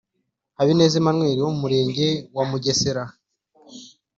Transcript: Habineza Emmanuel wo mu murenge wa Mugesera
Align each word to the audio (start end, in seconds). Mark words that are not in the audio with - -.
Habineza 0.57 0.95
Emmanuel 0.97 1.37
wo 1.43 1.51
mu 1.53 1.59
murenge 1.63 2.07
wa 2.35 2.43
Mugesera 2.49 3.03